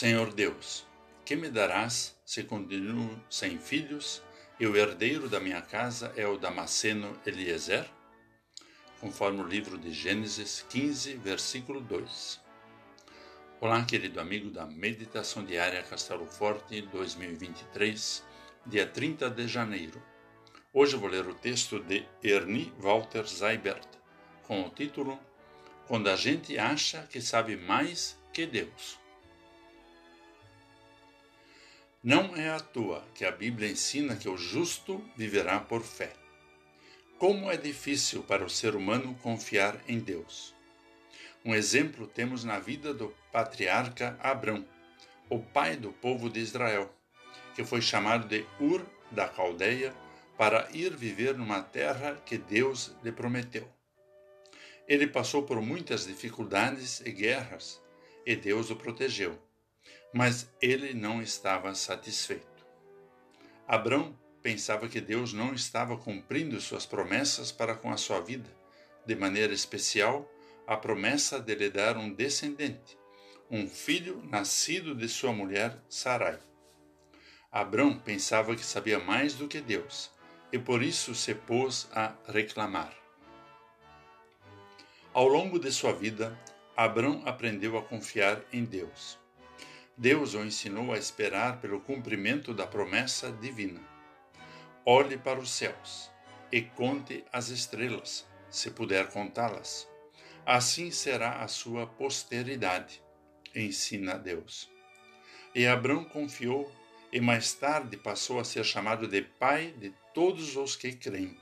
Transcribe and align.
Senhor 0.00 0.32
Deus, 0.32 0.86
que 1.26 1.36
me 1.36 1.50
darás 1.50 2.18
se 2.24 2.44
continuo 2.44 3.22
sem 3.28 3.58
filhos 3.58 4.22
e 4.58 4.66
o 4.66 4.74
herdeiro 4.74 5.28
da 5.28 5.38
minha 5.38 5.60
casa 5.60 6.10
é 6.16 6.26
o 6.26 6.38
Damasceno 6.38 7.20
Eliezer? 7.26 7.86
Conforme 8.98 9.42
o 9.42 9.46
livro 9.46 9.76
de 9.76 9.92
Gênesis 9.92 10.64
15, 10.70 11.16
versículo 11.16 11.82
2. 11.82 12.40
Olá, 13.60 13.84
querido 13.84 14.18
amigo 14.20 14.48
da 14.50 14.64
Meditação 14.64 15.44
Diária 15.44 15.82
Castelo 15.82 16.24
Forte 16.24 16.80
2023, 16.80 18.24
dia 18.64 18.86
30 18.86 19.28
de 19.28 19.46
janeiro. 19.46 20.02
Hoje 20.72 20.96
vou 20.96 21.10
ler 21.10 21.28
o 21.28 21.34
texto 21.34 21.78
de 21.78 22.06
Ernie 22.24 22.72
Walter 22.78 23.28
Seibert, 23.28 23.86
com 24.44 24.62
o 24.62 24.70
título 24.70 25.20
Quando 25.86 26.08
a 26.08 26.16
gente 26.16 26.56
acha 26.56 27.02
que 27.02 27.20
sabe 27.20 27.54
mais 27.54 28.18
que 28.32 28.46
Deus. 28.46 28.98
Não 32.02 32.34
é 32.34 32.48
à 32.48 32.58
toa 32.58 33.06
que 33.14 33.26
a 33.26 33.30
Bíblia 33.30 33.70
ensina 33.70 34.16
que 34.16 34.26
o 34.26 34.34
justo 34.34 35.04
viverá 35.14 35.60
por 35.60 35.82
fé. 35.82 36.14
Como 37.18 37.50
é 37.50 37.58
difícil 37.58 38.22
para 38.22 38.42
o 38.42 38.48
ser 38.48 38.74
humano 38.74 39.14
confiar 39.22 39.78
em 39.86 39.98
Deus. 39.98 40.54
Um 41.44 41.54
exemplo 41.54 42.06
temos 42.06 42.42
na 42.42 42.58
vida 42.58 42.94
do 42.94 43.14
patriarca 43.30 44.18
Abrão, 44.18 44.66
o 45.28 45.40
pai 45.40 45.76
do 45.76 45.92
povo 45.92 46.30
de 46.30 46.40
Israel, 46.40 46.90
que 47.54 47.64
foi 47.64 47.82
chamado 47.82 48.26
de 48.26 48.46
Ur 48.58 48.82
da 49.10 49.28
Caldeia 49.28 49.94
para 50.38 50.70
ir 50.72 50.96
viver 50.96 51.36
numa 51.36 51.62
terra 51.62 52.14
que 52.24 52.38
Deus 52.38 52.96
lhe 53.04 53.12
prometeu. 53.12 53.68
Ele 54.88 55.06
passou 55.06 55.42
por 55.42 55.60
muitas 55.60 56.06
dificuldades 56.06 57.00
e 57.00 57.12
guerras, 57.12 57.78
e 58.24 58.34
Deus 58.34 58.70
o 58.70 58.76
protegeu 58.76 59.38
mas 60.12 60.50
ele 60.60 60.94
não 60.94 61.22
estava 61.22 61.74
satisfeito. 61.74 62.66
Abrão 63.66 64.18
pensava 64.42 64.88
que 64.88 65.00
Deus 65.00 65.32
não 65.32 65.54
estava 65.54 65.96
cumprindo 65.96 66.60
suas 66.60 66.86
promessas 66.86 67.52
para 67.52 67.74
com 67.74 67.90
a 67.90 67.96
sua 67.96 68.20
vida, 68.20 68.50
de 69.06 69.14
maneira 69.14 69.52
especial 69.52 70.28
a 70.66 70.76
promessa 70.76 71.40
de 71.40 71.54
lhe 71.54 71.70
dar 71.70 71.96
um 71.96 72.12
descendente, 72.12 72.98
um 73.50 73.68
filho 73.68 74.22
nascido 74.28 74.94
de 74.94 75.08
sua 75.08 75.32
mulher 75.32 75.78
Sarai. 75.88 76.38
Abrão 77.50 77.98
pensava 77.98 78.54
que 78.54 78.64
sabia 78.64 78.98
mais 78.98 79.34
do 79.34 79.48
que 79.48 79.60
Deus 79.60 80.10
e 80.52 80.58
por 80.58 80.82
isso 80.82 81.14
se 81.14 81.34
pôs 81.34 81.88
a 81.92 82.14
reclamar. 82.26 82.94
Ao 85.12 85.26
longo 85.26 85.58
de 85.58 85.72
sua 85.72 85.92
vida, 85.92 86.38
Abrão 86.76 87.22
aprendeu 87.26 87.76
a 87.76 87.82
confiar 87.82 88.40
em 88.52 88.64
Deus. 88.64 89.19
Deus 89.96 90.34
o 90.34 90.44
ensinou 90.44 90.92
a 90.92 90.98
esperar 90.98 91.60
pelo 91.60 91.80
cumprimento 91.80 92.54
da 92.54 92.66
promessa 92.66 93.30
divina. 93.30 93.80
Olhe 94.84 95.18
para 95.18 95.38
os 95.38 95.50
céus 95.50 96.10
e 96.50 96.62
conte 96.62 97.24
as 97.32 97.48
estrelas, 97.48 98.26
se 98.50 98.70
puder 98.70 99.08
contá-las. 99.08 99.88
Assim 100.46 100.90
será 100.90 101.42
a 101.42 101.48
sua 101.48 101.86
posteridade, 101.86 103.02
ensina 103.54 104.18
Deus. 104.18 104.70
E 105.54 105.66
Abraão 105.66 106.04
confiou 106.04 106.72
e 107.12 107.20
mais 107.20 107.52
tarde 107.52 107.96
passou 107.96 108.40
a 108.40 108.44
ser 108.44 108.64
chamado 108.64 109.06
de 109.06 109.22
pai 109.22 109.74
de 109.76 109.92
todos 110.14 110.56
os 110.56 110.76
que 110.76 110.92
creem. 110.92 111.38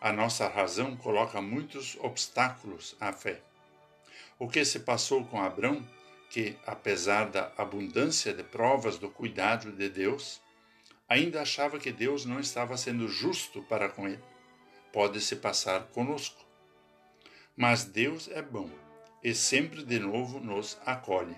A 0.00 0.12
nossa 0.12 0.48
razão 0.48 0.96
coloca 0.96 1.42
muitos 1.42 1.96
obstáculos 2.00 2.96
à 2.98 3.12
fé. 3.12 3.42
O 4.38 4.48
que 4.48 4.64
se 4.64 4.80
passou 4.80 5.24
com 5.26 5.42
Abraão 5.42 5.86
que, 6.30 6.56
apesar 6.64 7.28
da 7.28 7.52
abundância 7.58 8.32
de 8.32 8.44
provas 8.44 8.96
do 8.96 9.10
cuidado 9.10 9.72
de 9.72 9.88
Deus, 9.88 10.40
ainda 11.08 11.42
achava 11.42 11.78
que 11.78 11.90
Deus 11.90 12.24
não 12.24 12.38
estava 12.38 12.76
sendo 12.76 13.08
justo 13.08 13.62
para 13.64 13.88
com 13.88 14.06
ele. 14.06 14.22
Pode 14.92 15.20
se 15.20 15.36
passar 15.36 15.88
conosco. 15.88 16.46
Mas 17.56 17.84
Deus 17.84 18.28
é 18.28 18.40
bom 18.40 18.70
e 19.22 19.34
sempre 19.34 19.84
de 19.84 19.98
novo 19.98 20.38
nos 20.38 20.78
acolhe. 20.86 21.36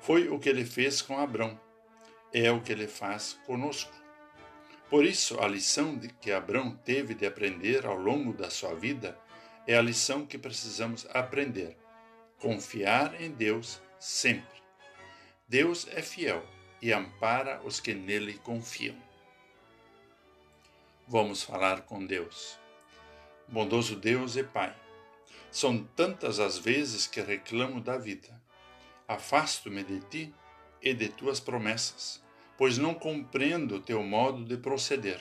Foi 0.00 0.28
o 0.28 0.38
que 0.38 0.48
ele 0.48 0.64
fez 0.64 1.02
com 1.02 1.18
Abrão, 1.18 1.60
é 2.32 2.50
o 2.50 2.62
que 2.62 2.72
ele 2.72 2.88
faz 2.88 3.38
conosco. 3.46 3.92
Por 4.88 5.04
isso, 5.04 5.38
a 5.40 5.46
lição 5.46 5.98
que 6.20 6.32
Abrão 6.32 6.74
teve 6.74 7.14
de 7.14 7.26
aprender 7.26 7.86
ao 7.86 7.96
longo 7.96 8.32
da 8.32 8.50
sua 8.50 8.74
vida 8.74 9.16
é 9.66 9.76
a 9.76 9.82
lição 9.82 10.26
que 10.26 10.38
precisamos 10.38 11.06
aprender: 11.10 11.76
confiar 12.40 13.20
em 13.20 13.30
Deus 13.30 13.80
sempre. 13.98 14.60
Deus 15.46 15.86
é 15.92 16.00
fiel 16.00 16.42
e 16.80 16.92
ampara 16.92 17.60
os 17.62 17.78
que 17.78 17.92
nele 17.92 18.34
confiam. 18.38 18.96
Vamos 21.06 21.42
falar 21.42 21.82
com 21.82 22.04
Deus. 22.04 22.58
Bondoso 23.46 23.94
Deus 23.96 24.36
e 24.36 24.44
Pai, 24.44 24.74
são 25.50 25.84
tantas 25.96 26.40
as 26.40 26.56
vezes 26.56 27.06
que 27.06 27.20
reclamo 27.20 27.80
da 27.80 27.98
vida. 27.98 28.40
Afasto-me 29.06 29.82
de 29.82 30.00
ti 30.00 30.34
e 30.80 30.94
de 30.94 31.08
tuas 31.08 31.40
promessas, 31.40 32.22
pois 32.56 32.78
não 32.78 32.94
compreendo 32.94 33.80
teu 33.80 34.02
modo 34.02 34.44
de 34.44 34.56
proceder. 34.56 35.20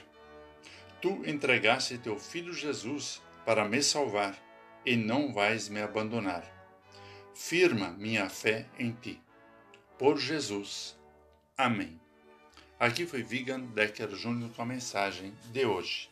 Tu 1.01 1.09
entregaste 1.25 1.97
teu 1.97 2.17
filho 2.19 2.53
Jesus 2.53 3.21
para 3.45 3.67
me 3.67 3.81
salvar 3.81 4.37
e 4.85 4.95
não 4.95 5.33
vais 5.33 5.67
me 5.67 5.81
abandonar 5.81 6.58
firma 7.39 7.91
minha 7.91 8.29
fé 8.29 8.67
em 8.77 8.91
ti. 8.91 9.17
Por 9.97 10.19
Jesus. 10.19 10.99
Amém. 11.57 11.97
Aqui 12.77 13.05
foi 13.05 13.23
Vigan 13.23 13.61
Decker 13.61 14.13
Júnior 14.13 14.51
com 14.51 14.61
a 14.61 14.65
mensagem 14.65 15.33
de 15.53 15.65
hoje. 15.65 16.09